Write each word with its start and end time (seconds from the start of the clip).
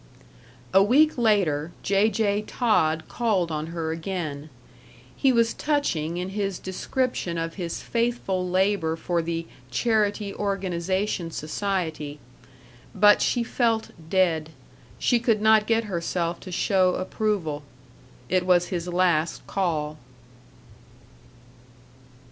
§6 0.19 0.25
A 0.73 0.81
week 0.83 1.15
later 1.15 1.73
J. 1.83 2.09
J. 2.09 2.41
Todd 2.41 3.03
called 3.07 3.51
on 3.51 3.67
her 3.67 3.91
again. 3.91 4.49
He 5.15 5.31
was 5.31 5.53
touching 5.53 6.17
in 6.17 6.29
his 6.29 6.57
description 6.57 7.37
of 7.37 7.53
his 7.53 7.83
faithful 7.83 8.49
labor 8.49 8.95
for 8.95 9.21
the 9.21 9.45
Charity 9.69 10.33
Organization 10.33 11.29
Society. 11.29 12.17
But 12.95 13.21
she 13.21 13.43
felt 13.43 13.91
dead; 14.09 14.49
she 14.97 15.19
could 15.19 15.39
not 15.39 15.67
get 15.67 15.83
herself 15.83 16.39
to 16.39 16.51
show 16.51 16.95
approval. 16.95 17.61
It 18.27 18.43
was 18.43 18.69
his 18.69 18.87
last 18.87 19.45
call. 19.45 19.97